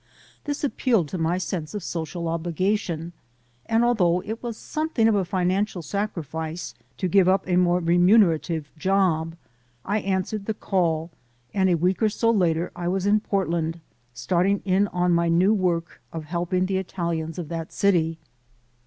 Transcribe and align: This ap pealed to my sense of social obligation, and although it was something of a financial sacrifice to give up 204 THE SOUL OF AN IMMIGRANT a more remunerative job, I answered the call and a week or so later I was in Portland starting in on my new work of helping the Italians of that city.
This 0.45 0.65
ap 0.65 0.77
pealed 0.77 1.09
to 1.09 1.19
my 1.19 1.37
sense 1.37 1.75
of 1.75 1.83
social 1.83 2.27
obligation, 2.27 3.13
and 3.67 3.83
although 3.83 4.23
it 4.23 4.41
was 4.41 4.57
something 4.57 5.07
of 5.07 5.13
a 5.13 5.23
financial 5.23 5.83
sacrifice 5.83 6.73
to 6.97 7.07
give 7.07 7.27
up 7.29 7.45
204 7.45 7.45
THE 7.45 7.51
SOUL 7.51 7.51
OF 7.51 7.77
AN 7.77 7.83
IMMIGRANT 7.83 7.85
a 7.85 7.85
more 7.85 7.93
remunerative 8.25 8.71
job, 8.79 9.35
I 9.85 9.99
answered 9.99 10.47
the 10.47 10.55
call 10.55 11.11
and 11.53 11.69
a 11.69 11.75
week 11.77 12.01
or 12.01 12.09
so 12.09 12.31
later 12.31 12.71
I 12.75 12.87
was 12.87 13.05
in 13.05 13.19
Portland 13.19 13.79
starting 14.11 14.63
in 14.65 14.87
on 14.87 15.11
my 15.13 15.29
new 15.29 15.53
work 15.53 16.01
of 16.11 16.25
helping 16.25 16.65
the 16.65 16.77
Italians 16.77 17.37
of 17.37 17.47
that 17.49 17.71
city. 17.71 18.17